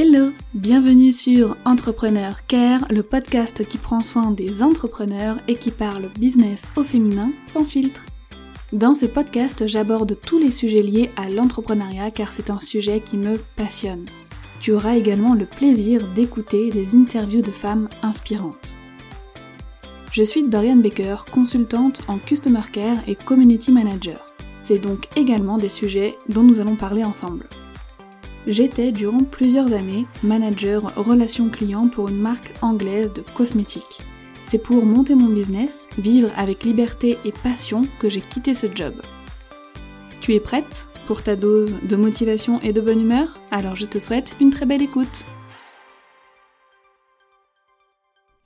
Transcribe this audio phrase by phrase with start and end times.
[0.00, 6.08] Hello, bienvenue sur Entrepreneur Care, le podcast qui prend soin des entrepreneurs et qui parle
[6.16, 8.06] business au féminin sans filtre.
[8.72, 13.16] Dans ce podcast, j'aborde tous les sujets liés à l'entrepreneuriat car c'est un sujet qui
[13.16, 14.06] me passionne.
[14.60, 18.76] Tu auras également le plaisir d'écouter des interviews de femmes inspirantes.
[20.12, 24.20] Je suis Dorian Baker, consultante en Customer Care et Community Manager.
[24.62, 27.48] C'est donc également des sujets dont nous allons parler ensemble.
[28.48, 34.00] J'étais durant plusieurs années manager relation client pour une marque anglaise de cosmétiques.
[34.46, 38.94] C'est pour monter mon business, vivre avec liberté et passion que j'ai quitté ce job.
[40.22, 43.38] Tu es prête pour ta dose de motivation et de bonne humeur?
[43.50, 45.26] Alors je te souhaite une très belle écoute.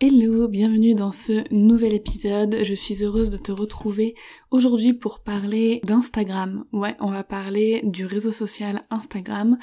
[0.05, 2.56] Hello, bienvenue dans ce nouvel épisode.
[2.65, 4.16] Je suis heureuse de te retrouver
[4.51, 6.64] aujourd'hui pour parler d'Instagram.
[6.72, 9.59] Ouais, on va parler du réseau social Instagram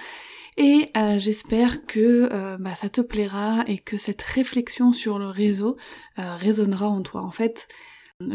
[0.55, 5.27] et euh, j'espère que euh, bah, ça te plaira et que cette réflexion sur le
[5.27, 5.75] réseau
[6.19, 7.21] euh, résonnera en toi.
[7.21, 7.67] En fait,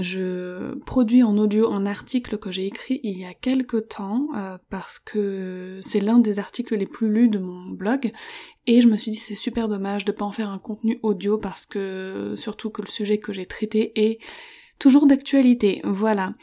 [0.00, 4.56] je produis en audio un article que j'ai écrit il y a quelques temps euh,
[4.70, 8.10] parce que c'est l'un des articles les plus lus de mon blog
[8.66, 11.36] et je me suis dit c'est super dommage de pas en faire un contenu audio
[11.36, 14.18] parce que surtout que le sujet que j'ai traité est
[14.78, 15.80] toujours d'actualité.
[15.84, 16.34] Voilà.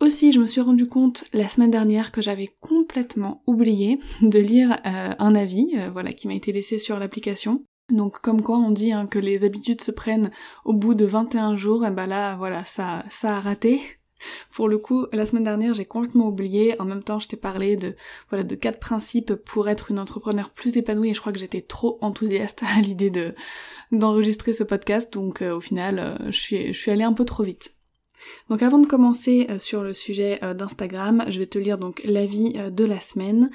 [0.00, 4.78] Aussi, je me suis rendu compte la semaine dernière que j'avais complètement oublié de lire
[4.86, 7.64] euh, un avis, euh, voilà, qui m'a été laissé sur l'application.
[7.90, 10.30] Donc comme quoi on dit hein, que les habitudes se prennent
[10.64, 13.80] au bout de 21 jours, et ben là voilà, ça, ça a raté.
[14.50, 16.80] Pour le coup, la semaine dernière, j'ai complètement oublié.
[16.80, 17.94] En même temps, je t'ai parlé de
[18.30, 21.10] voilà de quatre principes pour être une entrepreneur plus épanouie.
[21.10, 23.34] Et je crois que j'étais trop enthousiaste à l'idée de
[23.92, 25.12] d'enregistrer ce podcast.
[25.12, 27.74] Donc euh, au final, euh, je suis je suis allée un peu trop vite.
[28.50, 32.54] Donc avant de commencer euh, sur le sujet d'Instagram, je vais te lire donc l'avis
[32.54, 33.50] de la semaine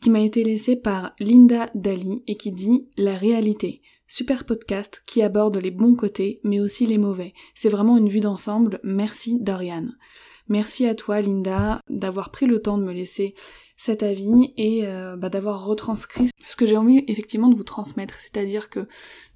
[0.00, 3.82] qui m'a été laissé par Linda Daly et qui dit La réalité.
[4.08, 7.32] Super podcast qui aborde les bons côtés mais aussi les mauvais.
[7.54, 8.80] C'est vraiment une vue d'ensemble.
[8.84, 9.88] Merci Dorian.
[10.48, 13.34] Merci à toi Linda d'avoir pris le temps de me laisser
[13.76, 18.20] cet avis et euh, bah, d'avoir retranscrit ce que j'ai envie effectivement de vous transmettre.
[18.20, 18.86] C'est-à-dire que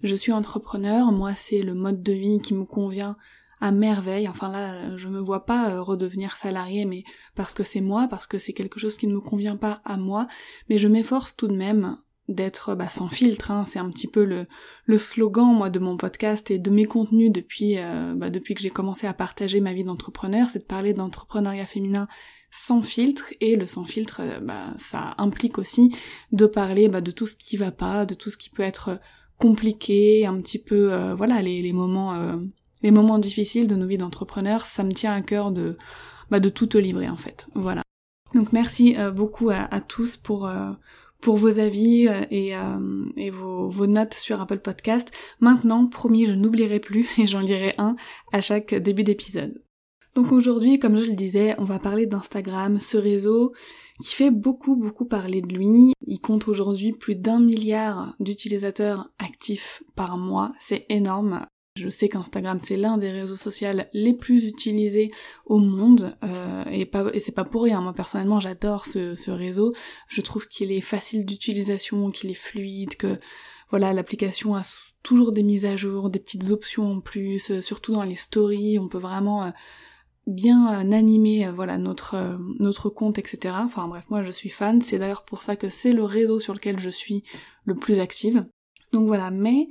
[0.03, 3.17] je suis entrepreneur, moi c'est le mode de vie qui me convient
[3.61, 4.29] à merveille.
[4.29, 7.05] Enfin là, je me vois pas euh, redevenir salarié, mais
[7.35, 9.97] parce que c'est moi, parce que c'est quelque chose qui ne me convient pas à
[9.97, 10.27] moi,
[10.69, 13.65] mais je m'efforce tout de même d'être bah, sans filtre, hein.
[13.65, 14.47] c'est un petit peu le,
[14.85, 18.61] le slogan moi de mon podcast et de mes contenus depuis euh, bah, depuis que
[18.61, 22.07] j'ai commencé à partager ma vie d'entrepreneur, c'est de parler d'entrepreneuriat féminin
[22.53, 25.93] sans filtre et le sans filtre euh, bah, ça implique aussi
[26.31, 29.01] de parler bah, de tout ce qui va pas, de tout ce qui peut être
[29.37, 32.39] compliqué, un petit peu voilà les, les moments
[32.83, 35.77] les moments difficiles de nos vies d'entrepreneurs, ça me tient à cœur de,
[36.31, 37.49] bah, de tout te livrer en fait.
[37.55, 37.83] Voilà.
[38.35, 40.71] Donc merci euh, beaucoup à, tous pour euh,
[41.25, 42.53] vos avis euh, et,
[43.17, 45.13] et vos, vos, notes sur Apple Podcast.
[45.41, 47.97] Maintenant, promis, je n'oublierai plus et j'en lirai un
[48.33, 49.63] à chaque début d'épisode.
[50.15, 53.53] Donc aujourd'hui, comme je le disais, on va parler d'Instagram, ce réseau
[54.03, 55.93] qui fait beaucoup beaucoup parler de lui.
[56.07, 61.47] Il compte aujourd'hui plus d'un milliard d'utilisateurs actifs par mois, c'est énorme.
[61.77, 65.09] Je sais qu'Instagram c'est l'un des réseaux sociaux les plus utilisés
[65.47, 67.81] au monde euh, et, c'est pas pour rien.
[67.81, 69.73] Moi personnellement j'adore ce, ce, réseau.
[70.09, 73.17] Je trouve qu'il est facile d'utilisation, qu'il est fluide, que
[73.71, 74.63] voilà l'application a
[75.05, 78.81] toujours des mises à jour, des petites options en plus, euh, surtout dans les stories.
[78.81, 79.51] On peut vraiment euh,
[80.27, 83.55] bien animer voilà notre notre compte etc.
[83.61, 84.83] Enfin bref moi je suis fan.
[84.83, 87.23] C'est d'ailleurs pour ça que c'est le réseau sur lequel je suis
[87.65, 88.45] le plus active.
[88.93, 89.69] Donc voilà mais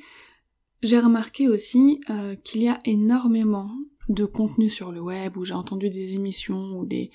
[0.82, 3.72] j'ai remarqué aussi euh, qu'il y a énormément
[4.08, 7.12] de contenu sur le web où j'ai entendu des émissions ou des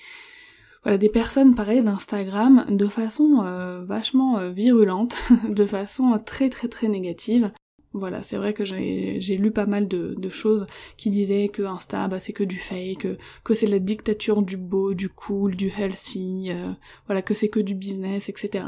[0.83, 5.17] voilà des personnes parler d'Instagram de façon euh, vachement euh, virulente,
[5.49, 7.51] de façon très très très négative.
[7.93, 12.09] Voilà, c'est vrai que j'ai lu pas mal de, de, choses qui disaient que Insta,
[12.09, 15.69] bah, c'est que du fake, que, que c'est la dictature du beau, du cool, du
[15.69, 16.51] healthy,
[17.05, 18.65] voilà, que c'est que du business, etc.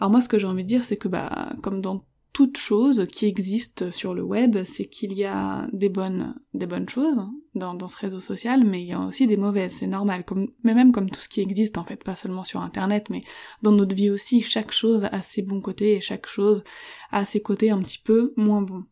[0.00, 3.06] Alors moi, ce que j'ai envie de dire, c'est que bah, comme dans toute chose
[3.10, 7.20] qui existe sur le web, c'est qu'il y a des bonnes, des bonnes choses
[7.54, 10.24] dans, ce réseau social, mais il y a aussi des mauvaises, c'est normal,
[10.62, 13.22] mais même comme tout ce qui existe en fait, pas seulement sur internet, mais
[13.62, 16.62] dans notre vie aussi, chaque chose a ses bons côtés et chaque chose
[17.10, 18.84] a ses côtés un petit peu moins bons.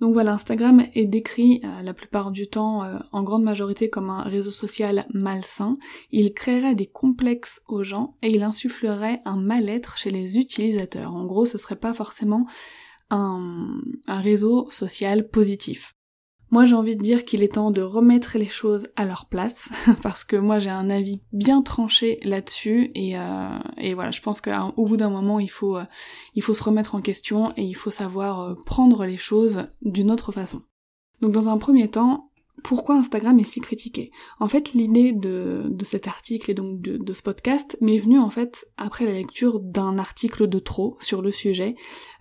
[0.00, 4.10] Donc voilà, Instagram est décrit euh, la plupart du temps euh, en grande majorité comme
[4.10, 5.74] un réseau social malsain.
[6.12, 11.14] Il créerait des complexes aux gens et il insufflerait un mal-être chez les utilisateurs.
[11.14, 12.46] En gros, ce serait pas forcément
[13.10, 15.97] un, un réseau social positif.
[16.50, 19.70] Moi j'ai envie de dire qu'il est temps de remettre les choses à leur place
[20.02, 24.40] parce que moi j'ai un avis bien tranché là-dessus et, euh, et, voilà je pense
[24.40, 25.84] qu'au bout d'un moment il faut, euh,
[26.34, 30.10] il faut se remettre en question et il faut savoir euh, prendre les choses d'une
[30.10, 30.62] autre façon.
[31.20, 32.27] Donc dans un premier temps,
[32.62, 34.10] pourquoi Instagram est si critiqué
[34.40, 38.18] En fait, l'idée de, de, cet article et donc de, de ce podcast m'est venue
[38.18, 41.74] en fait après la lecture d'un article de trop sur le sujet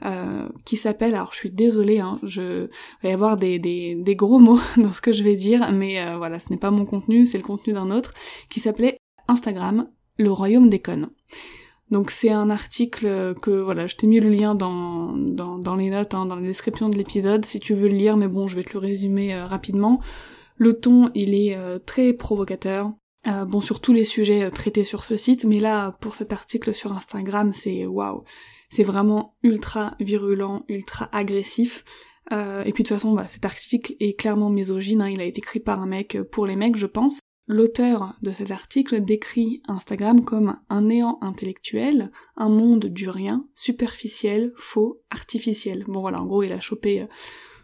[0.06, 2.70] euh, qui s'appelle, alors je suis désolée, hein, je
[3.04, 6.00] va y avoir des, des, des, gros mots dans ce que je vais dire, mais
[6.00, 8.14] euh, voilà, ce n'est pas mon contenu, c'est le contenu d'un autre,
[8.50, 8.98] qui s'appelait
[9.28, 11.10] Instagram, le royaume des connes.
[11.90, 16.14] Donc c'est un article que voilà, je t'ai mis le lien dans, dans, les notes,
[16.14, 18.64] hein, dans la description de l'épisode si tu veux le lire, mais bon je vais
[18.64, 20.02] te le résumer euh, rapidement.
[20.58, 22.92] Le ton il est euh, très provocateur.
[23.28, 26.74] Euh, bon sur tous les sujets traités sur ce site, mais là pour cet article
[26.74, 28.24] sur Instagram c'est waouh,
[28.70, 31.86] c'est vraiment ultra virulent, ultra agressif.
[32.32, 35.38] et puis de toute façon, bah, cet article est clairement misogyne, hein, il a été
[35.40, 37.20] écrit par un mec pour les mecs, je pense.
[37.50, 44.52] L'auteur de cet article décrit Instagram comme un néant intellectuel, un monde du rien, superficiel,
[44.58, 45.86] faux, artificiel.
[45.88, 47.08] Bon voilà, en gros il a chopé euh,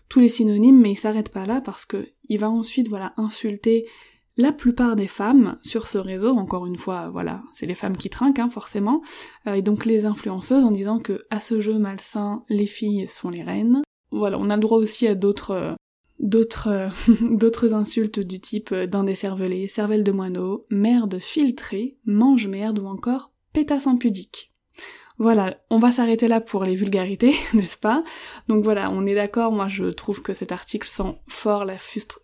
[0.07, 3.85] tous les synonymes, mais il s'arrête pas là parce que il va ensuite voilà insulter
[4.38, 8.09] la plupart des femmes sur ce réseau, encore une fois, voilà, c'est les femmes qui
[8.09, 9.01] trinquent, hein, forcément,
[9.47, 13.29] euh, et donc les influenceuses en disant que à ce jeu malsain, les filles sont
[13.29, 13.83] les reines.
[14.12, 15.74] Voilà, on a le droit aussi à d'autres euh,
[16.19, 16.89] d'autres euh,
[17.31, 22.80] d'autres insultes du type euh, d'un des cervelés, cervelle de moineau, merde filtrée, mange merde
[22.80, 24.51] ou encore pétasse impudique.
[25.19, 28.04] Voilà, on va s'arrêter là pour les vulgarités, n'est-ce pas?
[28.48, 31.75] Donc voilà, on est d'accord, moi je trouve que cet article sent fort la,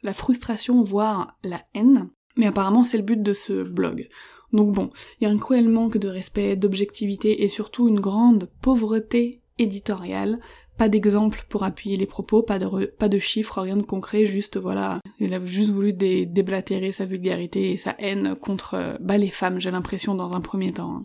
[0.02, 4.10] la frustration, voire la haine, mais apparemment c'est le but de ce blog.
[4.54, 4.90] Donc bon,
[5.20, 10.40] il y a un cruel manque de respect, d'objectivité et surtout une grande pauvreté éditoriale
[10.80, 15.34] pas d'exemple pour appuyer les propos, pas de, chiffres, rien de concret, juste voilà, il
[15.34, 19.72] a juste voulu déblatérer sa vulgarité et sa haine contre euh, bah, les femmes, j'ai
[19.72, 20.96] l'impression, dans un premier temps.
[20.96, 21.02] Hein.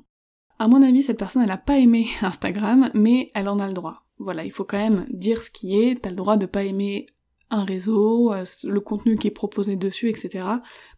[0.61, 3.73] À mon avis, cette personne, elle a pas aimé Instagram, mais elle en a le
[3.73, 4.05] droit.
[4.19, 7.06] Voilà, il faut quand même dire ce qui est, t'as le droit de pas aimer
[7.50, 10.44] un réseau, euh, le contenu qui est proposé dessus, etc.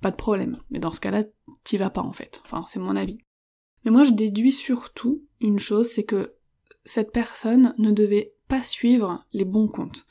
[0.02, 0.58] Pas de problème.
[0.69, 1.25] Mais dans ce cas-là,
[1.64, 2.43] t'y vas pas en fait.
[2.44, 3.17] Enfin, c'est mon avis.
[3.87, 6.34] Mais moi, je déduis surtout une chose, c'est que
[6.84, 10.06] cette personne ne devait pas suivre les bons comptes.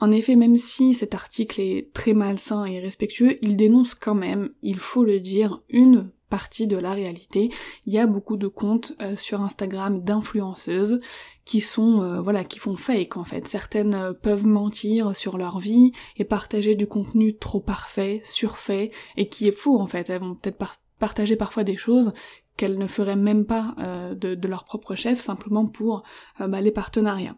[0.00, 4.50] En effet, même si cet article est très malsain et respectueux, il dénonce quand même,
[4.62, 7.50] il faut le dire, une partie de la réalité.
[7.84, 11.00] Il y a beaucoup de comptes euh, sur Instagram d'influenceuses
[11.44, 13.46] qui sont euh, voilà qui font fake en fait.
[13.46, 19.28] Certaines euh, peuvent mentir sur leur vie et partager du contenu trop parfait, surfait et
[19.28, 20.08] qui est faux en fait.
[20.08, 20.64] Elles vont peut-être
[20.98, 22.12] partager parfois des choses
[22.60, 26.02] qu'elles ne feraient même pas euh, de, leur propre chef simplement pour
[26.42, 27.34] euh, bah, les partenariats.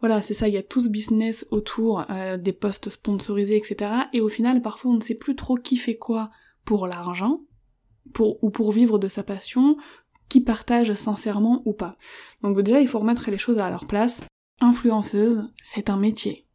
[0.00, 3.90] Voilà, c'est ça, il y a tout ce business autour euh, des postes sponsorisés, etc.
[4.12, 6.30] Et au final, parfois, on ne sait plus trop qui fait quoi
[6.66, 7.40] pour l'argent,
[8.12, 9.78] pour, ou pour vivre de sa passion,
[10.28, 11.96] qui partage sincèrement ou pas.
[12.42, 14.24] Donc déjà, il faut remettre les choses à leur place.
[14.60, 16.45] Influenceuse, c'est un métier.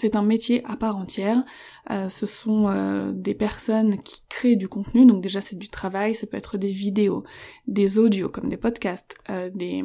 [0.00, 1.44] C'est un métier à part entière.
[1.90, 6.14] Euh, ce sont euh, des personnes qui créent du contenu, donc déjà c'est du travail,
[6.14, 7.24] ça peut être des vidéos,
[7.66, 9.84] des audios comme des podcasts, euh, des,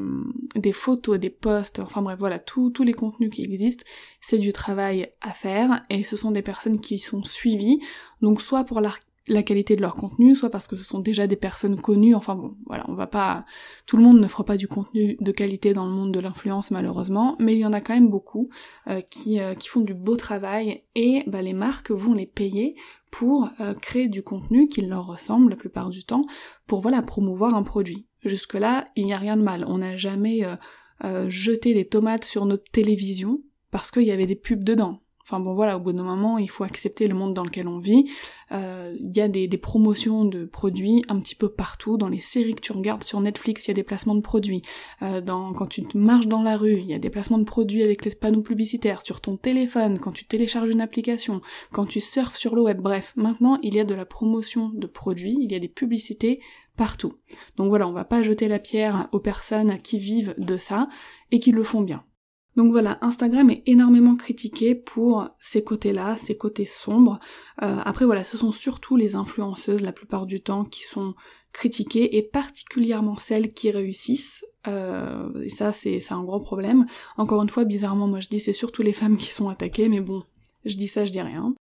[0.56, 3.86] des photos, des posts, enfin bref voilà, tous les contenus qui existent,
[4.22, 5.84] c'est du travail à faire.
[5.90, 7.80] Et ce sont des personnes qui sont suivies,
[8.22, 8.82] donc soit pour
[9.28, 12.36] la qualité de leur contenu, soit parce que ce sont déjà des personnes connues, enfin
[12.36, 13.46] bon, voilà, on va pas...
[13.86, 16.72] Tout le monde ne fera pas du contenu de qualité dans le monde de l'influence
[16.72, 18.48] malheureusement, mais il y en a quand même beaucoup
[18.90, 22.76] euh, qui, euh, qui font du beau travail et bah, les marques vont les payer
[23.12, 26.24] pour euh, créer du contenu qui leur ressemble la plupart du temps,
[26.68, 28.08] pour voilà, promouvoir un produit.
[28.26, 30.46] Jusque-là, il n'y a rien de mal, on n'a jamais
[31.28, 35.02] jeté des tomates sur notre télévision parce qu'il y avait des pubs dedans.
[35.26, 37.80] Enfin bon voilà, au bout d'un moment, il faut accepter le monde dans lequel on
[37.80, 38.10] vit.
[38.52, 41.96] Euh, il y a des, promotions de produits un petit peu partout.
[41.98, 44.62] Dans les séries que tu regardes sur Netflix, il y a des placements de produits.
[45.02, 47.84] Euh, dans, quand tu marches dans la rue, il y a des placements de produits
[47.84, 49.02] avec les panneaux publicitaires.
[49.02, 52.82] Sur ton téléphone, quand tu télécharges une application, quand tu surfes sur le web.
[52.82, 56.42] Bref, maintenant, il y a de la promotion de produits, il y a des publicités
[56.76, 57.14] partout.
[57.56, 60.90] Donc voilà, on va pas jeter la pierre aux personnes qui vivent de ça
[61.32, 62.04] et qui le font bien.
[62.56, 67.20] Donc voilà, Instagram est énormément critiqué pour ces côtés-là, ces côtés sombres.
[67.64, 71.16] Euh, après voilà, ce sont surtout les influenceuses la plupart du temps qui sont
[71.52, 74.46] critiquées et particulièrement celles qui réussissent.
[74.68, 76.86] Euh, et ça c'est un gros problème.
[77.18, 80.02] Encore une fois, bizarrement, moi je dis c'est surtout les femmes qui sont attaquées, mais
[80.02, 80.24] bon,
[80.66, 81.56] je dis ça, je dis rien.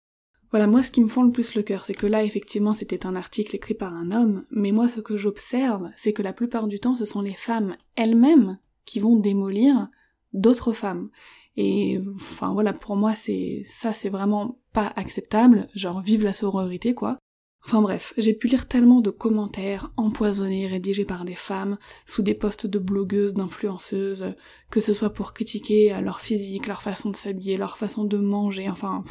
[0.51, 3.05] Voilà, moi ce qui me fend le plus le cœur, c'est que là effectivement c'était
[3.05, 6.69] un article écrit par un homme, mais moi ce que j'observe, c'est que la plupart
[6.69, 9.91] du temps ce sont les femmes elles-mêmes qui vont démolir
[10.33, 11.11] d'autres femmes.
[11.57, 16.95] Et enfin voilà, pour moi c'est ça c'est vraiment pas acceptable, genre vive la sororité
[16.95, 17.19] quoi.
[17.65, 22.35] Enfin bref, j'ai pu lire tellement de commentaires empoisonnés rédigés par des femmes sous des
[22.35, 24.35] postes de blogueuses, d'influenceuses,
[24.71, 28.71] que ce soit pour critiquer leur physique, leur façon de s'habiller, leur façon de manger,
[28.71, 29.03] enfin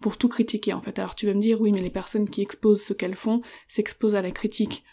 [0.00, 0.98] pour tout critiquer en fait.
[0.98, 4.14] Alors tu vas me dire oui mais les personnes qui exposent ce qu'elles font s'exposent
[4.14, 4.84] à la critique.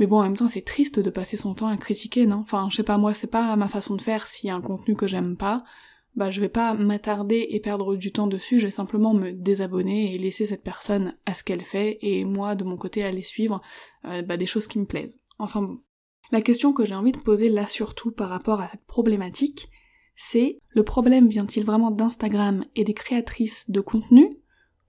[0.00, 2.38] Mais bon en même temps c'est triste de passer son temps à critiquer, non?
[2.38, 4.62] Enfin je sais pas moi c'est pas ma façon de faire s'il y a un
[4.62, 5.62] contenu que j'aime pas,
[6.16, 10.14] bah je vais pas m'attarder et perdre du temps dessus, je vais simplement me désabonner
[10.14, 13.60] et laisser cette personne à ce qu'elle fait et moi de mon côté aller suivre
[14.06, 15.20] euh, bah, des choses qui me plaisent.
[15.38, 15.80] Enfin bon.
[16.32, 19.68] La question que j'ai envie de poser là surtout par rapport à cette problématique,
[20.16, 24.38] c'est le problème vient-il vraiment d'Instagram et des créatrices de contenu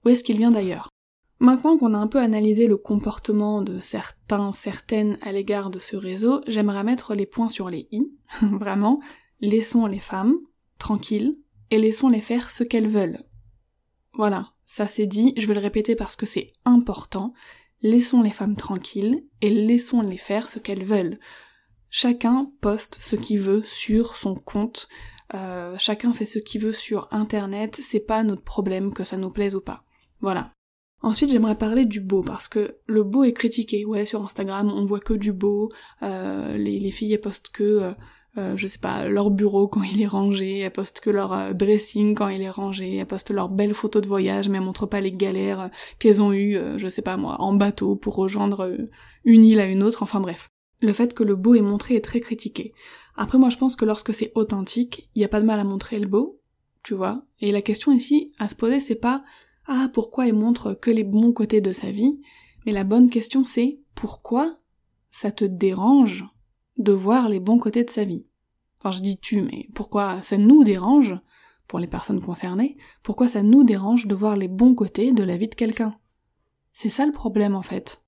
[0.04, 0.88] ou est-ce qu'il vient d'ailleurs?
[1.42, 5.96] Maintenant qu'on a un peu analysé le comportement de certains, certaines à l'égard de ce
[5.96, 9.00] réseau, j'aimerais mettre les points sur les i, vraiment,
[9.40, 10.36] laissons les femmes,
[10.78, 11.36] tranquilles,
[11.72, 13.24] et laissons-les faire ce qu'elles veulent.
[14.12, 17.34] Voilà, ça c'est dit, je vais le répéter parce que c'est important.
[17.80, 21.18] Laissons les femmes tranquilles et laissons-les faire ce qu'elles veulent.
[21.90, 24.88] Chacun poste ce qu'il veut sur son compte,
[25.34, 29.30] euh, chacun fait ce qu'il veut sur internet, c'est pas notre problème que ça nous
[29.30, 29.82] plaise ou pas.
[30.20, 30.52] Voilà.
[31.02, 33.84] Ensuite, j'aimerais parler du beau, parce que le beau est critiqué.
[33.84, 35.68] Ouais, sur Instagram, on voit que du beau,
[36.02, 37.92] euh, les, les filles postent que euh,
[38.38, 41.52] euh, je sais pas, leur bureau quand il est rangé, elles postent que leur euh,
[41.52, 44.86] dressing quand il est rangé, elles postent leurs belles photos de voyage, mais elles montrent
[44.86, 48.74] pas les galères qu'elles ont eues, je sais pas moi, en bateau pour rejoindre
[49.24, 50.48] une île à une autre, enfin bref.
[50.80, 52.72] Le fait que le beau est montré est très critiqué.
[53.16, 55.64] Après moi je pense que lorsque c'est authentique, il y a pas de mal à
[55.64, 56.40] montrer le beau,
[56.82, 57.26] tu vois.
[57.40, 59.22] Et la question ici à se poser c'est pas
[59.66, 62.20] ah pourquoi il montre que les bons côtés de sa vie,
[62.66, 64.58] mais la bonne question c'est pourquoi
[65.10, 66.24] ça te dérange
[66.78, 68.26] de voir les bons côtés de sa vie?
[68.78, 71.16] Enfin, je dis tu, mais pourquoi ça nous dérange,
[71.68, 75.36] pour les personnes concernées, pourquoi ça nous dérange de voir les bons côtés de la
[75.36, 75.96] vie de quelqu'un?
[76.72, 78.02] C'est ça le problème en fait.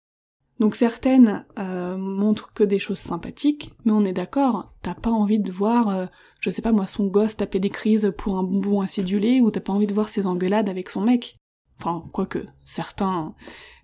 [0.61, 5.41] Donc certaines euh, montrent que des choses sympathiques, mais on est d'accord, t'as pas envie
[5.41, 6.07] de voir, euh,
[6.41, 9.61] je sais pas moi, son gosse taper des crises pour un bonbon acidulé, ou t'as
[9.61, 11.37] pas envie de voir ses engueulades avec son mec.
[12.13, 13.35] Quoique, certains,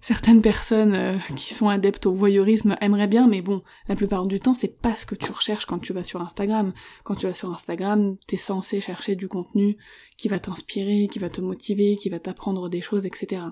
[0.01, 4.41] certaines personnes euh, qui sont adeptes au voyeurisme aimeraient bien, mais bon, la plupart du
[4.41, 6.73] temps, c'est pas ce que tu recherches quand tu vas sur Instagram.
[7.05, 9.77] Quand tu vas sur Instagram, t'es censé chercher du contenu
[10.17, 13.43] qui va t'inspirer, qui va te motiver, qui va t'apprendre des choses, etc.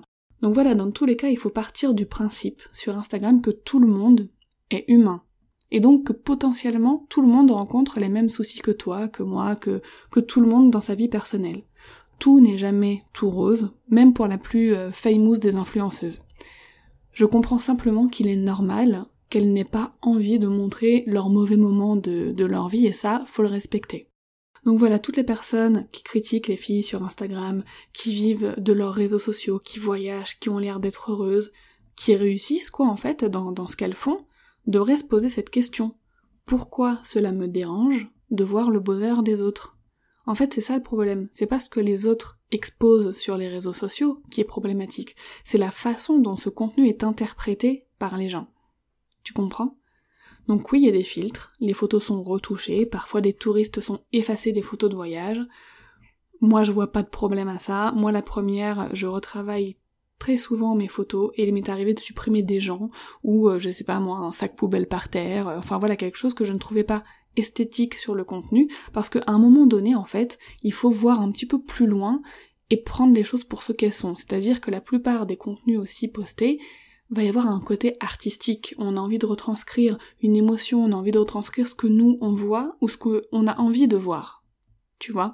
[0.41, 3.79] Donc voilà, dans tous les cas, il faut partir du principe sur Instagram que tout
[3.79, 4.29] le monde
[4.71, 5.23] est humain.
[5.71, 9.55] Et donc que potentiellement tout le monde rencontre les mêmes soucis que toi, que moi,
[9.55, 11.63] que, que tout le monde dans sa vie personnelle
[12.19, 16.21] tout n'est jamais tout rose, même pour la plus euh, famous des influenceuses.
[17.11, 21.95] Je comprends simplement qu'il est normal qu'elles n'aient pas envie de montrer leurs mauvais moments
[21.95, 24.07] de, leur vie et ça, faut le respecter.
[24.65, 28.93] Donc voilà, toutes les personnes qui critiquent les filles sur Instagram, qui vivent de leurs
[28.93, 31.51] réseaux sociaux, qui voyagent, qui ont l'air d'être heureuses,
[31.95, 34.25] qui réussissent quoi en fait dans ce qu'elles font,
[34.67, 35.95] devraient se poser cette question.
[36.45, 39.78] Pourquoi cela me dérange de voir le bonheur des autres?
[40.29, 41.27] En fait, c'est ça le problème.
[41.31, 45.15] C'est pas ce que les autres exposent sur les réseaux sociaux qui est problématique.
[45.43, 48.47] C'est la façon dont ce contenu est interprété par les gens.
[49.23, 49.79] Tu comprends?
[50.47, 54.01] Donc oui, il y a des filtres, les photos sont retouchées, parfois des touristes sont
[54.13, 55.41] effacés des photos de voyage.
[56.41, 57.91] Moi, je vois pas de problème à ça.
[57.95, 59.77] Moi, la première, je retravaille
[60.19, 62.91] très souvent mes photos et il m'est arrivé de supprimer des gens
[63.23, 66.33] ou euh, je sais pas moi un sac poubelle par terre enfin voilà quelque chose
[66.33, 67.05] que je ne trouvais pas
[67.39, 71.31] esthétique sur le contenu, parce qu'à un moment donné, en fait, il faut voir un
[71.31, 72.21] petit peu plus loin
[72.69, 74.15] et prendre les choses pour ce qu'elles sont.
[74.15, 76.59] C'est-à-dire que la plupart des contenus aussi postés,
[77.09, 78.75] va y avoir un côté artistique.
[78.77, 82.17] On a envie de retranscrire une émotion, on a envie de retranscrire ce que nous
[82.21, 84.43] on voit ou ce qu'on a envie de voir.
[84.99, 85.33] Tu vois?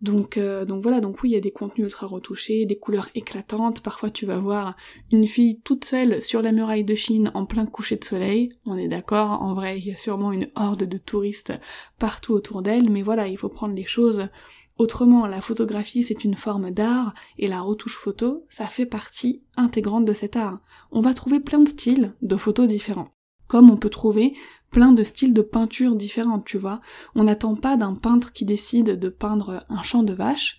[0.00, 3.08] Donc, euh, donc voilà, donc oui, il y a des contenus ultra retouchés, des couleurs
[3.14, 3.82] éclatantes.
[3.82, 4.76] Parfois, tu vas voir
[5.10, 8.52] une fille toute seule sur la muraille de Chine en plein coucher de soleil.
[8.64, 11.52] On est d'accord, en vrai, il y a sûrement une horde de touristes
[11.98, 14.28] partout autour d'elle, mais voilà, il faut prendre les choses
[14.76, 15.26] autrement.
[15.26, 20.12] La photographie, c'est une forme d'art, et la retouche photo, ça fait partie intégrante de
[20.12, 20.60] cet art.
[20.92, 23.10] On va trouver plein de styles de photos différents
[23.48, 24.34] comme on peut trouver
[24.70, 26.80] plein de styles de peinture différents, tu vois.
[27.14, 30.58] On n'attend pas d'un peintre qui décide de peindre un champ de vache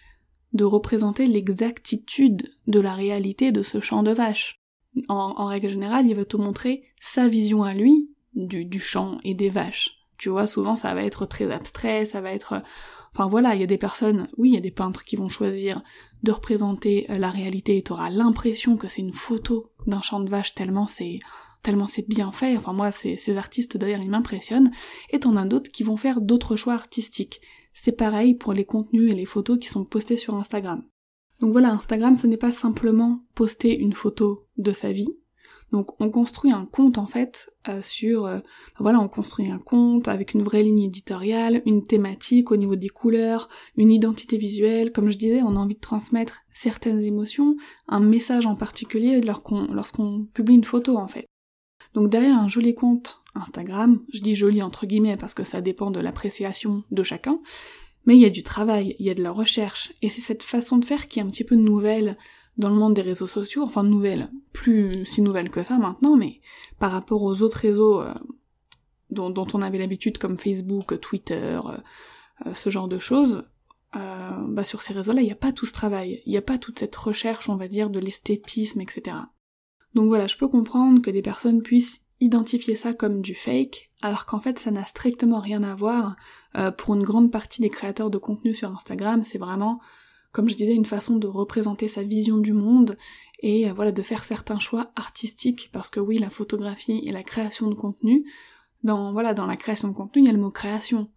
[0.54, 4.60] de représenter l'exactitude de la réalité de ce champ de vache.
[5.08, 9.50] En, règle générale, il va te montrer sa vision à lui du, champ et des
[9.50, 9.92] vaches.
[10.18, 12.62] Tu vois, souvent ça va être très abstrait, ça va être...
[13.14, 15.30] Enfin voilà, il y a des personnes, oui, il y a des peintres qui vont
[15.30, 15.82] choisir
[16.24, 20.54] de représenter la réalité et t'auras l'impression que c'est une photo d'un champ de vache
[20.54, 21.20] tellement c'est
[21.64, 24.72] tellement c'est bien fait, enfin moi ces, artistes d'ailleurs ils m'impressionnent,
[25.12, 27.42] et t'en as d'autres qui vont faire d'autres choix artistiques.
[27.74, 30.84] c'est pareil pour les contenus et les photos qui sont postés sur Instagram.
[31.40, 35.16] Donc voilà, Instagram, ce n'est pas simplement poster une photo de sa vie,
[35.72, 38.40] donc on construit un compte en fait euh, sur euh,
[38.80, 42.90] voilà on construit un compte avec une vraie ligne éditoriale, une thématique au niveau des
[42.90, 44.92] couleurs, une identité visuelle.
[44.92, 47.56] Comme je disais, on a envie de transmettre certaines émotions,
[47.88, 51.29] un message en particulier lorsqu'on publie une photo en fait.
[51.94, 55.92] Donc derrière un joli compte Instagram, je dis joli entre guillemets parce que ça dépend
[55.92, 57.40] de l'appréciation de chacun,
[58.06, 60.44] mais il y a du travail, il y a de la recherche, et c'est cette
[60.44, 62.18] façon de faire qui est un petit peu nouvelle
[62.58, 66.42] dans le monde des réseaux sociaux, enfin nouvelle, plus si nouvelle que ça maintenant, mais
[66.78, 68.14] par rapport aux autres réseaux euh,
[69.10, 71.78] dont, on avait l'habitude comme Facebook, Twitter, euh,
[72.46, 73.44] euh, ce genre de choses,
[73.94, 76.60] bah sur ces réseaux-là, il n'y a pas tout ce travail, il n'y a pas
[76.60, 79.16] toute cette recherche, on va dire, de l'esthétisme, etc.
[80.00, 84.26] Donc voilà, je peux comprendre que des personnes puissent identifier ça comme du fake, alors
[84.26, 86.16] qu'en fait ça n'a strictement rien à voir.
[86.78, 89.82] pour une grande partie des créateurs de contenu sur Instagram, c'est vraiment
[90.32, 92.98] comme je disais, une façon de représenter sa vision du monde
[93.42, 97.24] et euh, voilà de faire certains choix artistiques parce que oui, la photographie et la
[97.24, 98.26] création de contenu,
[98.84, 101.10] dans voilà dans la création de contenu, il y a le mot création.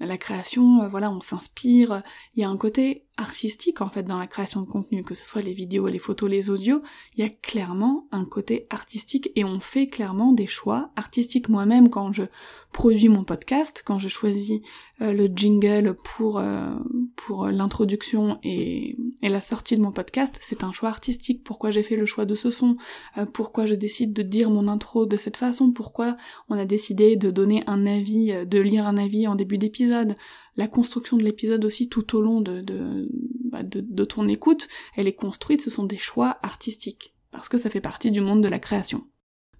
[0.00, 2.02] La création, euh, voilà, on s'inspire,
[2.34, 5.24] il y a un côté artistique en fait dans la création de contenu, que ce
[5.24, 6.82] soit les vidéos, les photos, les audios,
[7.14, 11.48] il y a clairement un côté artistique et on fait clairement des choix artistiques.
[11.48, 12.24] Moi-même, quand je
[12.72, 14.60] produis mon podcast, quand je choisis
[15.02, 16.74] euh, le jingle pour euh,
[17.16, 21.44] pour l'introduction et, la sortie de mon podcast, c'est un choix artistique.
[21.44, 22.76] Pourquoi j'ai fait le choix de ce son?
[23.18, 25.72] Euh, Pourquoi je décide de dire mon intro de cette façon?
[25.72, 26.16] Pourquoi
[26.48, 30.16] on a décidé de donner un avis, de lire un avis en début d'épisode?
[30.56, 33.08] La construction de l'épisode aussi tout au long de,
[33.44, 37.70] bah, de, ton écoute, elle est construite, ce sont des choix artistiques, parce que ça
[37.70, 39.04] fait partie du monde de la création.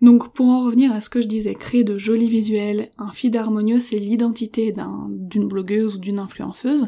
[0.01, 3.37] Donc pour en revenir à ce que je disais, créer de jolis visuels, un feed
[3.37, 4.75] harmonieux, c'est l'identité
[5.09, 6.87] d'une blogueuse ou d'une influenceuse,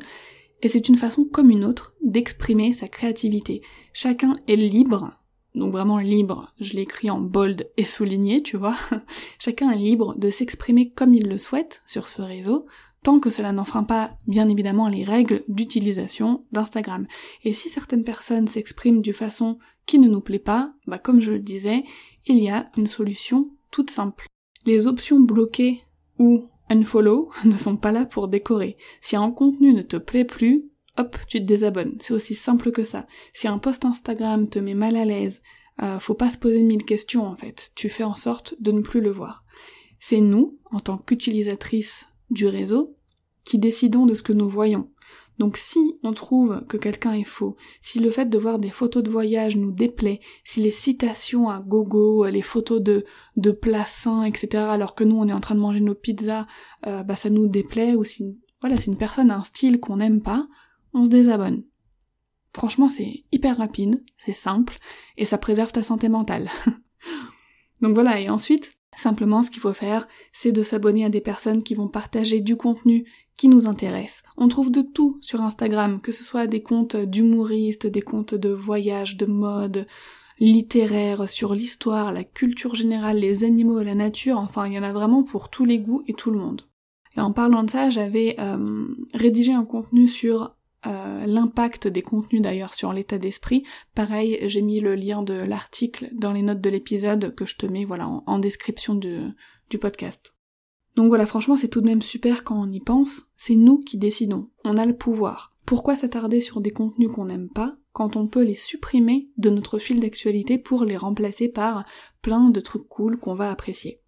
[0.63, 3.63] et c'est une façon comme une autre d'exprimer sa créativité.
[3.93, 5.13] Chacun est libre,
[5.55, 8.77] donc vraiment libre, je l'ai écrit en bold et souligné, tu vois,
[9.39, 12.67] chacun est libre de s'exprimer comme il le souhaite sur ce réseau,
[13.05, 17.07] tant que cela n'enfreint pas bien évidemment les règles d'utilisation d'Instagram.
[17.45, 21.31] Et si certaines personnes s'expriment d'une façon qui ne nous plaît pas, bah comme je
[21.31, 21.85] le disais,
[22.27, 24.27] il y a une solution toute simple.
[24.65, 25.83] Les options bloquées
[26.19, 28.79] ou unfollow ne sont pas là pour décorer.
[29.03, 30.65] Si un contenu ne te plaît plus,
[30.97, 31.97] hop, tu te désabonnes.
[32.01, 33.07] C'est aussi simple que ça.
[33.35, 35.43] Si un post Instagram te met mal à l'aise,
[35.83, 37.73] euh, faut pas se poser mille questions en fait.
[37.75, 39.45] Tu fais en sorte de ne plus le voir.
[40.01, 42.94] C'est nous, en tant qu'utilisatrices du réseau
[43.45, 44.89] qui décidons de ce que nous voyons.
[45.39, 49.03] Donc si on trouve que quelqu'un est faux, si le fait de voir des photos
[49.03, 53.05] de voyage nous déplaît, si les citations à gogo, les photos de,
[53.37, 53.59] de
[54.27, 56.47] etc., alors que nous on est en train de manger nos pizzas,
[56.87, 59.97] euh, bah ça nous déplaît, ou si voilà, si une personne a un style qu'on
[59.97, 60.47] n'aime pas,
[60.93, 61.65] on se désabonne.
[62.55, 64.79] Franchement c'est hyper rapide, c'est simple,
[65.17, 66.49] et ça préserve ta santé mentale.
[67.81, 71.63] Donc voilà, et ensuite, Simplement, ce qu'il faut faire, c'est de s'abonner à des personnes
[71.63, 73.05] qui vont partager du contenu
[73.37, 74.23] qui nous intéresse.
[74.37, 78.51] On trouve de tout sur Instagram, que ce soit des comptes d'humoristes, des comptes de
[78.51, 79.87] voyage, de mode,
[80.39, 84.93] littéraires, sur l'histoire, la culture générale, les animaux la nature, enfin il y en a
[84.93, 86.63] vraiment pour tous les goûts et tout le monde.
[87.17, 92.43] Et en parlant de ça, j'avais euh, rédigé un contenu sur euh, l'impact des contenus
[92.43, 93.65] d'ailleurs sur l'état d'esprit.
[93.95, 97.67] Pareil, j'ai mis le lien de l'article dans les notes de l'épisode que je te
[97.67, 100.35] mets voilà en, description du podcast.
[100.97, 103.27] Donc voilà, franchement, c'est tout de même super quand on y pense.
[103.37, 104.49] C'est nous qui décidons.
[104.65, 105.55] On a le pouvoir.
[105.67, 109.79] Pourquoi s'attarder sur des contenus qu'on n'aime pas quand on peut les supprimer de notre
[109.79, 111.85] fil d'actualité pour les remplacer par
[112.23, 114.01] plein de trucs cool qu'on va apprécier?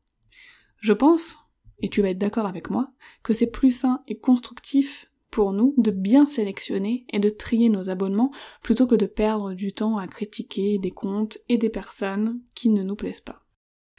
[0.79, 1.37] Je pense,
[1.81, 5.75] et tu vas être d'accord avec moi, que c'est plus sain et constructif pour nous
[5.79, 8.31] de bien sélectionner et de trier nos abonnements
[8.63, 12.83] plutôt que de perdre du temps à critiquer des comptes et des personnes qui ne
[12.83, 13.46] nous plaisent pas.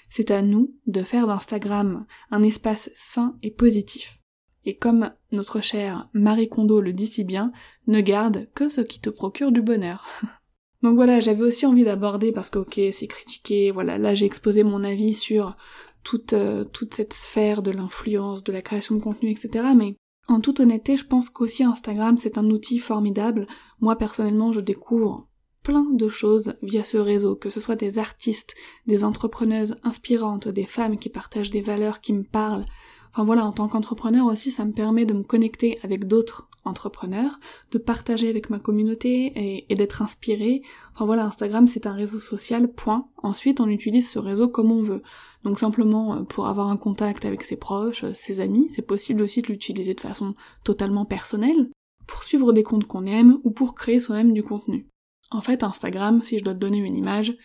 [0.09, 4.19] C'est à nous de faire d'Instagram un espace sain et positif.
[4.65, 7.51] Et comme notre chère Marie Kondo le dit si bien,
[7.87, 10.05] ne garde que ce qui te procure du bonheur.
[10.83, 14.63] Donc voilà, j'avais aussi envie d'aborder parce que ok, c'est critiqué, voilà, là j'ai exposé
[14.63, 15.55] mon avis sur
[16.03, 19.69] toute, euh, toute cette sphère de l'influence, de la création de contenu, etc.
[19.75, 19.95] Mais
[20.27, 23.47] en toute honnêteté, je pense qu'aussi Instagram c'est un outil formidable.
[23.79, 25.26] Moi personnellement, je découvre
[25.67, 30.65] plein de choses via ce réseau, que ce soit des artistes, des entrepreneuses inspirantes, des
[30.65, 32.63] femmes qui partagent des valeurs qui me parlent.
[33.11, 37.37] Enfin voilà, en tant qu'entrepreneur aussi, ça me permet de me connecter avec d'autres entrepreneurs,
[37.71, 40.61] de partager avec ma communauté et, d'être inspiré.
[40.93, 43.09] Enfin voilà, Instagram c'est un réseau social, point.
[43.21, 45.01] Ensuite, on utilise ce réseau comme on veut.
[45.43, 49.21] Donc simplement euh, pour avoir un contact avec ses proches, euh, ses amis, c'est possible
[49.21, 51.69] aussi de l'utiliser de façon totalement personnelle,
[52.07, 54.87] pour suivre des comptes qu'on aime ou pour créer soi-même du contenu.
[55.31, 57.35] En fait, Instagram, si je dois te donner une image,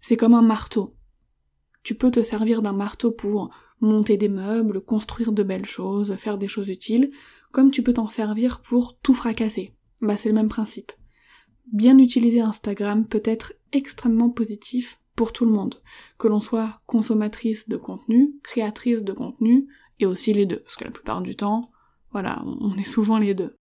[0.00, 0.96] c'est comme un marteau.
[1.82, 6.38] Tu peux te servir d'un marteau pour monter des meubles, construire de belles choses, faire
[6.38, 7.10] des choses utiles,
[7.52, 9.74] comme tu peux t'en servir pour tout fracasser.
[10.00, 10.92] Bah c'est le même principe.
[11.72, 15.76] Bien utiliser Instagram peut être extrêmement positif pour tout le monde,
[16.18, 20.84] que l'on soit consommatrice de contenu, créatrice de contenu, et aussi les deux, parce que
[20.84, 21.70] la plupart du temps,
[22.10, 23.59] voilà, on est souvent les deux.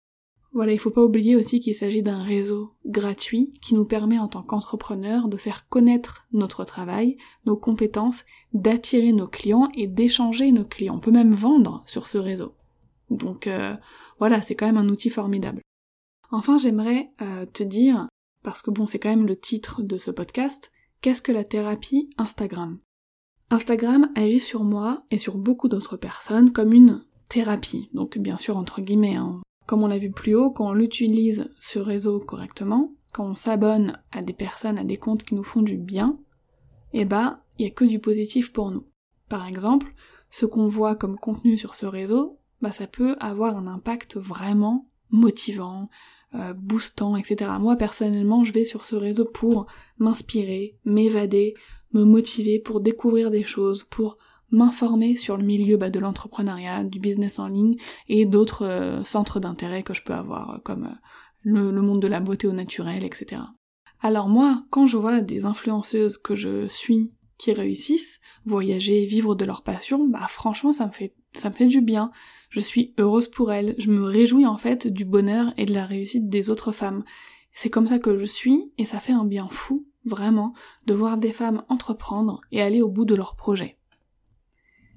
[0.55, 4.29] Voilà, il faut pas oublier aussi qu'il s'agit d'un réseau gratuit qui nous permet en
[4.29, 10.63] tant qu'entrepreneur de faire connaître notre travail, nos compétences, d'attirer nos clients et d'échanger nos
[10.63, 10.95] clients.
[10.95, 12.55] On peut même vendre sur ce réseau.
[13.09, 13.75] Donc euh,
[14.17, 15.61] voilà, c'est quand même un outil formidable.
[16.31, 18.07] Enfin, j'aimerais euh, te dire,
[18.41, 22.09] parce que bon, c'est quand même le titre de ce podcast, qu'est-ce que la thérapie
[22.17, 22.79] Instagram?
[23.49, 27.89] Instagram agit sur moi et sur beaucoup d'autres personnes comme une thérapie.
[27.93, 29.41] Donc bien sûr entre guillemets, hein.
[29.65, 33.99] Comme on l'a vu plus haut, quand on l'utilise ce réseau correctement, quand on s'abonne
[34.11, 36.19] à des personnes, à des comptes qui nous font du bien,
[36.93, 38.85] eh ben, il n'y a que du positif pour nous.
[39.29, 39.93] Par exemple,
[40.29, 44.89] ce qu'on voit comme contenu sur ce réseau, bah ça peut avoir un impact vraiment
[45.09, 45.89] motivant,
[46.35, 47.51] euh, boostant, etc.
[47.59, 51.53] Moi personnellement, je vais sur ce réseau pour m'inspirer, m'évader,
[51.93, 54.17] me motiver, pour découvrir des choses, pour
[54.51, 57.77] m'informer sur le milieu bah, de l'entrepreneuriat, du business en ligne
[58.07, 60.95] et d'autres euh, centres d'intérêt que je peux avoir, euh, comme euh,
[61.43, 63.41] le, monde de la beauté au naturel, etc.
[64.01, 69.45] Alors moi, quand je vois des influenceuses que je suis qui réussissent, voyager, vivre de
[69.45, 72.11] leur passion, bah franchement ça me fait ça me fait du bien.
[72.49, 75.85] Je suis heureuse pour elles, je me réjouis en fait du bonheur et de la
[75.85, 77.03] réussite des autres femmes.
[77.53, 80.53] C'est comme ça que je suis et ça fait un bien fou, vraiment,
[80.85, 83.77] de voir des femmes entreprendre et aller au bout de leurs projets.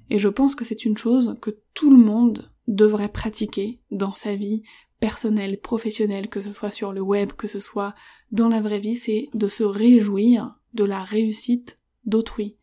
[0.09, 4.35] Et je pense que c'est une chose que tout le monde devrait pratiquer dans sa
[4.35, 4.63] vie
[4.99, 7.95] personnelle, professionnelle, que ce soit sur le web, que ce soit
[8.31, 12.57] dans la vraie vie, c'est de se réjouir de la réussite d'autrui.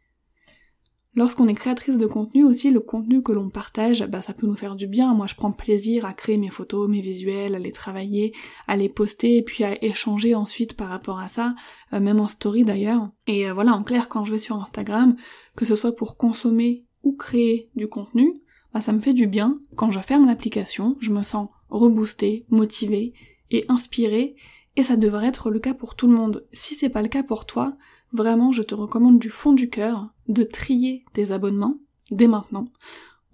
[1.17, 4.55] Lorsqu'on est créatrice de contenu aussi, le contenu que l'on partage, bah ça peut nous
[4.55, 5.15] faire du bien.
[5.15, 8.35] Moi je prends plaisir à créer mes photos, mes visuels, à les travailler,
[8.69, 11.55] à les poster et puis à échanger ensuite par rapport à ça,
[11.95, 13.03] euh, même en story d'ailleurs.
[13.27, 15.17] Et euh, voilà, en clair, quand je vais sur Instagram,
[15.57, 18.41] que ce soit pour consommer créer du contenu,
[18.73, 19.59] bah ça me fait du bien.
[19.75, 23.13] Quand je ferme l'application, je me sens reboostée, motivée
[23.51, 24.37] et inspirée,
[24.77, 26.47] et ça devrait être le cas pour tout le monde.
[26.53, 27.77] Si c'est pas le cas pour toi,
[28.13, 31.79] vraiment je te recommande du fond du cœur de trier tes abonnements
[32.11, 32.69] dès maintenant.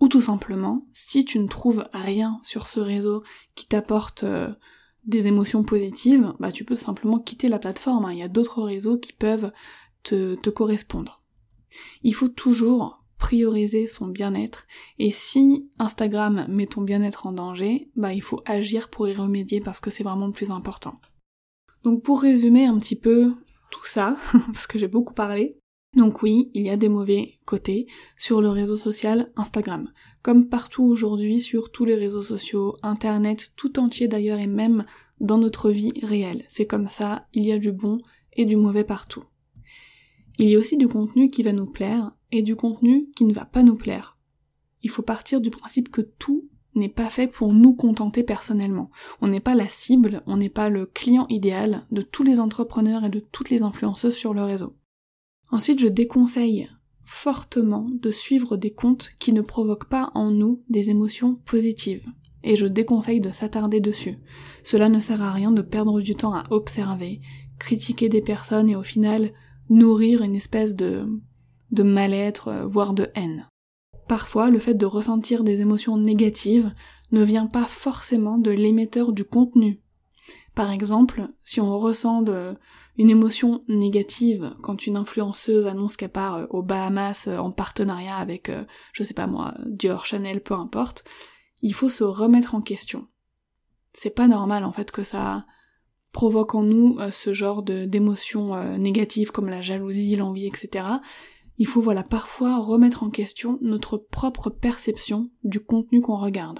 [0.00, 3.22] Ou tout simplement, si tu ne trouves rien sur ce réseau
[3.54, 4.52] qui t'apporte euh,
[5.04, 8.06] des émotions positives, bah tu peux simplement quitter la plateforme.
[8.06, 8.12] Hein.
[8.12, 9.52] Il y a d'autres réseaux qui peuvent
[10.02, 11.22] te, te correspondre.
[12.02, 13.01] Il faut toujours
[13.33, 14.66] prioriser son bien-être.
[14.99, 19.59] Et si Instagram met ton bien-être en danger, bah il faut agir pour y remédier
[19.59, 21.01] parce que c'est vraiment le plus important.
[21.83, 23.33] Donc pour résumer un petit peu
[23.71, 24.16] tout ça,
[24.53, 25.57] parce que j'ai beaucoup parlé,
[25.97, 27.87] donc oui, il y a des mauvais côtés
[28.18, 29.90] sur le réseau social Instagram.
[30.21, 34.85] Comme partout aujourd'hui sur tous les réseaux sociaux, internet tout entier d'ailleurs et même
[35.21, 36.45] dans notre vie réelle.
[36.49, 37.97] C'est comme ça, il y a du bon
[38.35, 39.25] et du mauvais partout.
[40.38, 43.33] Il y a aussi du contenu qui va nous plaire et du contenu qui ne
[43.33, 44.18] va pas nous plaire.
[44.83, 48.90] Il faut partir du principe que tout n'est pas fait pour nous contenter personnellement.
[49.21, 53.05] On n'est pas la cible, on n'est pas le client idéal de tous les entrepreneurs
[53.05, 54.75] et de toutes les influenceuses sur le réseau.
[55.51, 56.71] Ensuite, je déconseille
[57.05, 62.07] fortement de suivre des comptes qui ne provoquent pas en nous des émotions positives.
[62.42, 64.18] Et je déconseille de s'attarder dessus.
[64.64, 67.21] Cela ne sert à rien de perdre du temps à observer,
[67.59, 69.33] critiquer des personnes et au final
[69.68, 71.07] nourrir une espèce de
[71.72, 73.48] de mal-être, euh, voire de haine.
[74.06, 76.72] Parfois, le fait de ressentir des émotions négatives
[77.11, 79.80] ne vient pas forcément de l'émetteur du contenu.
[80.54, 82.24] Par exemple, si on ressent
[82.98, 88.16] une émotion négative quand une influenceuse annonce qu'elle part euh, aux Bahamas euh, en partenariat
[88.16, 88.50] avec,
[88.92, 91.04] je sais pas moi, Dior, Chanel, peu importe,
[91.62, 93.08] il faut se remettre en question.
[93.94, 95.46] C'est pas normal en fait que ça
[96.12, 100.85] provoque en nous ce genre d'émotions négatives comme la jalousie, l'envie, etc
[101.62, 106.59] il faut voilà parfois remettre en question notre propre perception du contenu qu'on regarde.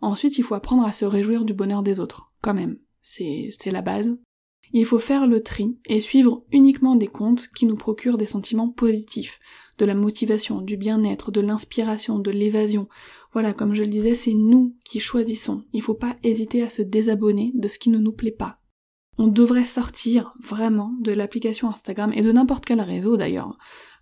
[0.00, 2.78] Ensuite, il faut apprendre à se réjouir du bonheur des autres, quand même.
[3.02, 4.16] C'est, la base.
[4.72, 8.70] Il faut faire le tri et suivre uniquement des comptes qui nous procurent des sentiments
[8.70, 9.38] positifs,
[9.76, 12.88] de la motivation, du bien-être, de l'inspiration, de l'évasion.
[13.34, 15.62] Voilà, comme je le disais, c'est nous qui choisissons.
[15.74, 18.62] Il faut pas hésiter à se désabonner de ce qui ne nous plaît pas.
[19.18, 23.58] On devrait sortir vraiment de l'application Instagram et de n'importe quel réseau d'ailleurs,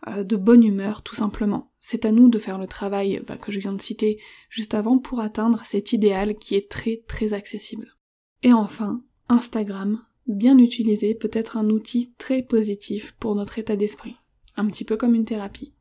[0.08, 1.72] euh, de bonne humeur tout simplement.
[1.78, 4.98] C'est à nous de faire le travail bah, que je viens de citer juste avant
[4.98, 7.96] pour atteindre cet idéal qui est très très accessible.
[8.42, 14.16] Et enfin, Instagram, bien utilisé, peut être un outil très positif pour notre état d'esprit,
[14.56, 15.74] un petit peu comme une thérapie.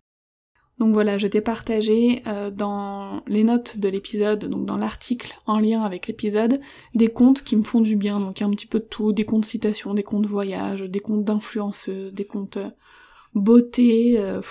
[0.80, 5.60] Donc voilà, je t'ai partagé euh, dans les notes de l'épisode, donc dans l'article en
[5.60, 6.62] lien avec l'épisode,
[6.96, 9.46] des comptes qui me font du bien, donc un petit peu de tout, des comptes
[9.46, 12.70] citations, des comptes voyage, des comptes d'influenceuses, des comptes euh,
[13.34, 14.42] beauté, euh,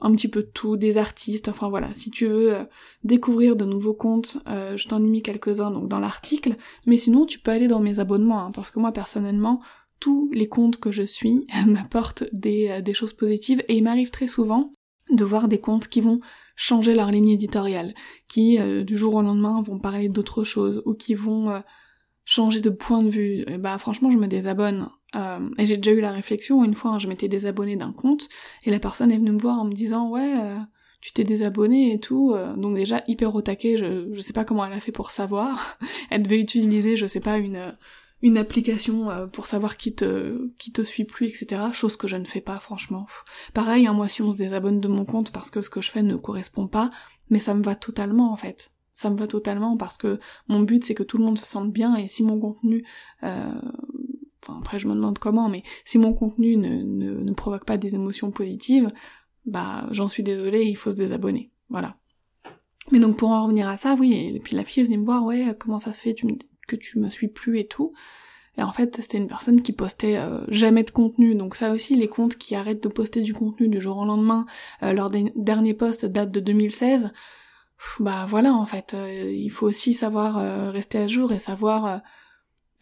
[0.00, 2.54] un petit peu tout, des artistes, enfin voilà, si tu veux
[3.02, 7.38] découvrir de nouveaux comptes, je t'en ai mis quelques-uns donc dans l'article, mais sinon tu
[7.38, 9.62] peux aller dans mes abonnements, hein, parce que moi personnellement,
[10.00, 14.72] tous les comptes que je suis m'apportent des, choses positives et il m'arrive très souvent
[15.10, 16.20] de voir des comptes qui vont
[16.56, 17.94] changer leur ligne éditoriale,
[18.28, 21.60] qui euh, du jour au lendemain vont parler d'autre chose, ou qui vont euh,
[22.24, 23.44] changer de point de vue.
[23.46, 24.88] Et bah franchement je me désabonne.
[25.14, 28.28] Euh, et j'ai déjà eu la réflexion, une fois hein, je m'étais désabonnée d'un compte,
[28.64, 30.34] et la personne est venue me voir en me disant ouais
[31.00, 34.64] tu t'es désabonné et tout, donc déjà hyper au taquet, je, je sais pas comment
[34.64, 35.78] elle a fait pour savoir.
[36.10, 37.74] elle devait utiliser, je sais pas, une
[38.22, 41.62] une application euh, pour savoir qui te qui te suit plus, etc.
[41.72, 43.06] Chose que je ne fais pas, franchement.
[43.52, 45.90] Pareil, hein, moi si on se désabonne de mon compte parce que ce que je
[45.90, 46.90] fais ne correspond pas,
[47.30, 48.72] mais ça me va totalement en fait.
[48.92, 51.70] Ça me va totalement parce que mon but c'est que tout le monde se sente
[51.70, 52.86] bien et si mon contenu
[53.24, 53.52] euh,
[54.58, 58.30] Après je me demande comment, mais si mon contenu ne, ne, provoque pas des émotions
[58.30, 58.90] positives,
[59.44, 61.50] bah j'en suis désolée, il faut se désabonner.
[61.68, 61.96] Voilà.
[62.92, 65.24] Mais donc pour en revenir à ça, oui, et puis la fille venait me voir,
[65.24, 66.32] ouais, comment ça se fait, tu me
[66.66, 67.92] que tu me suis plus et tout.
[68.58, 71.34] Et en fait, c'était une personne qui postait euh, jamais de contenu.
[71.34, 74.46] Donc ça aussi, les comptes qui arrêtent de poster du contenu du jour au lendemain,
[74.82, 77.12] euh, leur dernier post date de 2016,
[78.00, 80.36] bah voilà, en fait, euh, il faut aussi savoir
[80.72, 82.00] rester à jour et savoir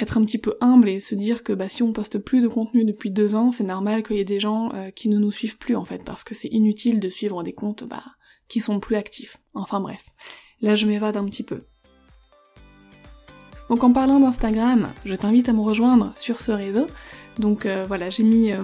[0.00, 2.48] être un petit peu humble et se dire que bah si on poste plus de
[2.48, 5.58] contenu depuis deux ans, c'est normal qu'il y ait des gens qui ne nous suivent
[5.58, 8.02] plus en fait, parce que c'est inutile de suivre des comptes bah
[8.48, 9.36] qui sont plus actifs.
[9.54, 10.04] Enfin bref,
[10.60, 11.62] là je m'évade un petit peu.
[13.70, 16.86] Donc en parlant d'Instagram, je t'invite à me rejoindre sur ce réseau.
[17.38, 18.62] Donc euh, voilà, j'ai mis euh,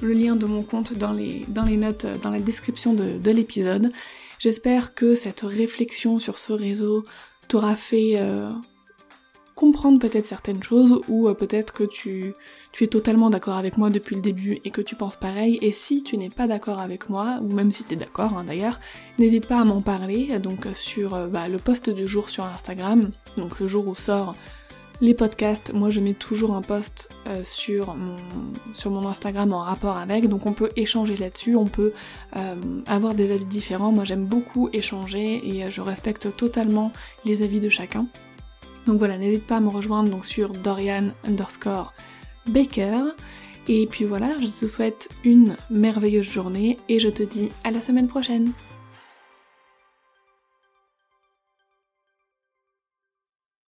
[0.00, 3.16] le lien de mon compte dans les, dans les notes, euh, dans la description de,
[3.18, 3.92] de l'épisode.
[4.38, 7.04] J'espère que cette réflexion sur ce réseau
[7.48, 8.20] t'aura fait
[9.54, 12.34] comprendre peut-être certaines choses ou euh, peut-être que tu,
[12.72, 15.58] tu es totalement d'accord avec moi depuis le début et que tu penses pareil.
[15.62, 18.44] Et si tu n'es pas d'accord avec moi ou même si tu es d'accord hein,
[18.44, 18.80] d'ailleurs
[19.18, 23.10] n'hésite pas à m'en parler donc sur euh, bah, le post du jour sur Instagram.
[23.36, 24.34] Donc le jour où sort
[25.00, 28.16] les podcasts, moi je mets toujours un post euh, sur, mon,
[28.72, 31.92] sur mon Instagram en rapport avec, donc on peut échanger là-dessus, on peut
[32.86, 36.92] avoir des avis différents, moi j'aime beaucoup échanger et je respecte totalement
[37.24, 38.06] les avis de chacun.
[38.86, 41.92] Donc voilà, n'hésite pas à me rejoindre donc sur Dorian underscore
[42.46, 43.14] Baker.
[43.66, 47.80] Et puis voilà, je te souhaite une merveilleuse journée et je te dis à la
[47.80, 48.52] semaine prochaine.